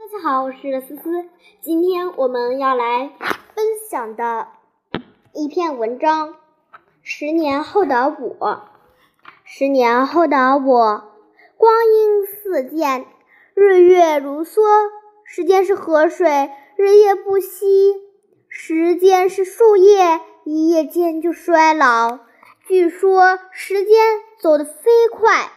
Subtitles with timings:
[0.00, 1.28] 大家好，我是思思。
[1.60, 3.12] 今天我们要来
[3.54, 4.48] 分享的
[5.34, 6.30] 一篇文章
[7.02, 8.38] 《十年后的我》。
[9.44, 11.12] 十年后的我，
[11.58, 13.04] 光阴似箭，
[13.52, 14.62] 日月如梭；
[15.26, 18.00] 时间是河水，日夜不息；
[18.48, 22.20] 时间是树叶，一夜间就衰老。
[22.66, 25.52] 据说时间走得飞快。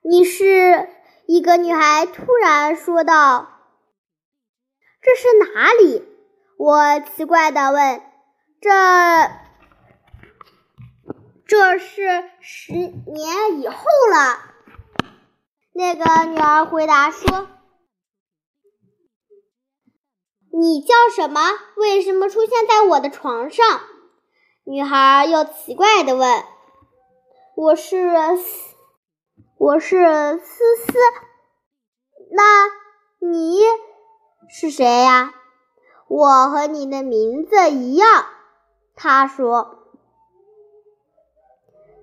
[0.00, 0.88] 你是？
[1.32, 3.60] 一个女孩突然说道
[5.00, 6.04] ：“这是哪里？”
[6.58, 8.02] 我奇怪的问
[8.60, 8.68] ：“这……
[11.46, 14.40] 这是十年以后了。”
[15.72, 17.46] 那个女孩回答说
[20.52, 21.40] ：“你叫什么？
[21.76, 23.64] 为什么出现在我的床上？”
[24.66, 26.42] 女孩又奇怪的问
[27.54, 28.16] ：“我是……”
[29.60, 30.98] 我是思思，
[32.30, 32.70] 那
[33.28, 33.60] 你
[34.48, 35.34] 是谁呀？
[36.08, 38.24] 我和你的名字一样。
[38.96, 39.84] 他说：“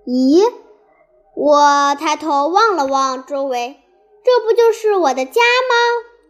[0.06, 0.48] 咦？”
[1.34, 3.82] 我抬头望了望周围，
[4.24, 5.74] 这不就是我的家吗？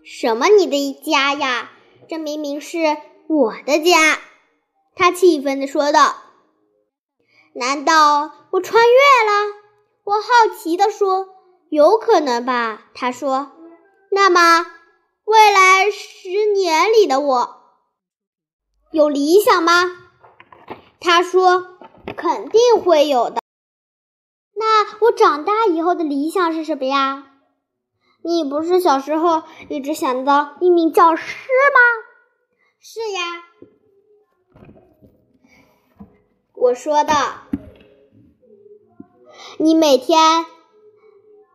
[0.06, 1.70] 什么你的家呀？
[2.08, 2.78] 这明明是
[3.26, 4.18] 我的家！
[4.96, 6.14] 他气愤地说道
[7.52, 9.58] ：“难道我穿越了？”
[10.08, 11.28] 我好奇地说
[11.68, 13.52] ：“有可能吧。”他说
[14.10, 14.64] ：“那么，
[15.26, 17.60] 未来十年里的我
[18.90, 19.84] 有理想吗？”
[20.98, 21.76] 他说
[22.16, 23.42] ：“肯定会有的。”
[24.56, 27.26] 那我长大以后的理想是什么呀？
[28.24, 31.80] 你不是小时候一直想当一名教师吗？
[32.80, 33.44] 是呀，
[36.54, 37.12] 我说的。
[39.56, 40.44] 你每天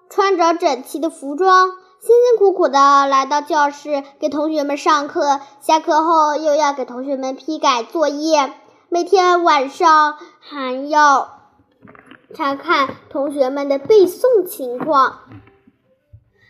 [0.10, 8.54] 穿着整齐的服装，辛辛苦苦的来到教室给同学们上课，下课后又要给同学们批改作业，
[8.90, 11.40] 每天晚上还要
[12.36, 15.20] 查看同学们的背诵情况。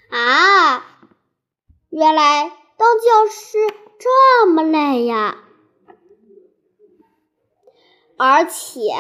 [0.10, 0.86] 啊，
[1.90, 3.58] 原来当教师
[4.00, 5.38] 这么累呀！
[8.18, 8.94] 而且。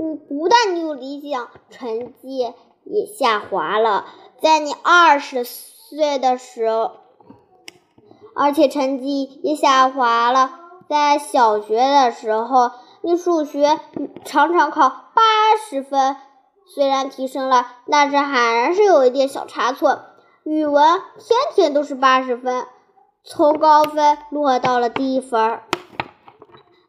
[0.00, 2.54] 你不但你有理想，成绩
[2.84, 4.06] 也下滑了。
[4.40, 6.92] 在你二十岁的时候，
[8.36, 10.52] 而且成绩也下滑了。
[10.88, 12.70] 在小学的时候，
[13.02, 13.80] 你数学
[14.24, 15.22] 常常考八
[15.68, 16.16] 十分，
[16.64, 20.00] 虽然提升了，但是还是有一点小差错。
[20.44, 22.66] 语文天天都是八十分，
[23.24, 25.60] 从高分落到了低分。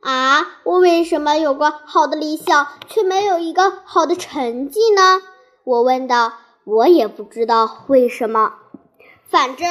[0.02, 0.48] 啊！
[0.64, 5.22] 我为什么有个好的理想，却没有一个好的成绩呢？
[5.64, 6.34] 我问道。
[6.66, 8.54] 我也不知道为什么，
[9.28, 9.68] 反正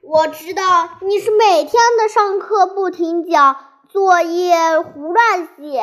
[0.00, 3.56] 我知道你是每天的上课不听讲，
[3.90, 5.82] 作业胡乱写，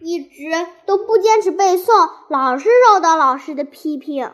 [0.00, 4.32] 一直都不坚持背诵，老是受到老师的批评。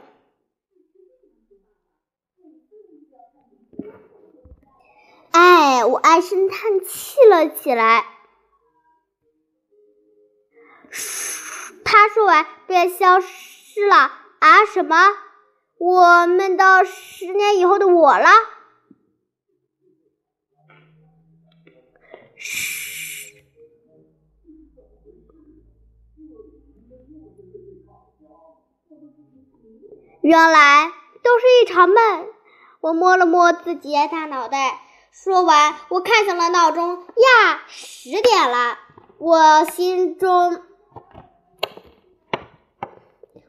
[5.38, 8.04] 哎，我唉声叹气了起来。
[11.84, 14.10] 他说完便消失了。
[14.40, 14.96] 啊，什么？
[15.78, 18.28] 我梦到十年以后的我了？
[22.34, 23.44] 嘘，
[30.20, 32.28] 原来都是一场梦。
[32.80, 34.80] 我摸了摸自己的大脑袋。
[35.24, 38.78] 说完，我看向了闹钟，呀，十点了。
[39.18, 40.62] 我心中，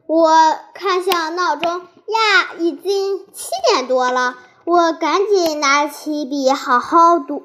[0.08, 0.32] 我
[0.74, 4.40] 看向闹钟，呀，已经七点多了。
[4.66, 7.44] 我赶紧拿起笔，好好读，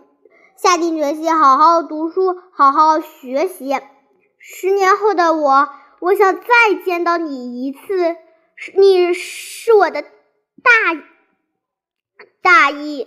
[0.56, 3.78] 下定决心好好读书，好好学习。
[4.38, 5.68] 十年后的我，
[6.00, 6.42] 我想再
[6.82, 8.16] 见到你一次，
[8.74, 10.10] 你是我的大
[12.40, 13.06] 大义。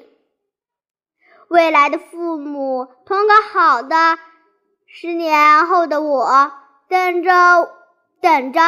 [1.49, 4.17] 未来的父母，通个好的，
[4.85, 6.51] 十年后的我，
[6.89, 7.31] 等着，
[8.21, 8.59] 等着，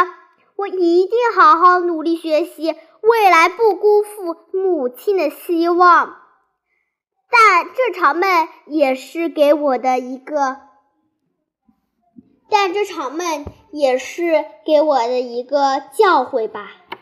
[0.55, 6.17] 我一定好好努力学习，未来不辜负母亲的希望。
[7.29, 10.61] 但这场梦也是给我的一个，
[12.49, 16.71] 但这场梦也是给我的一个教诲吧。